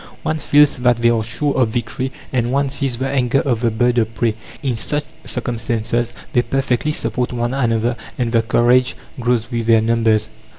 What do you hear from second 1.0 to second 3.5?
are sure of victory, and one sees the anger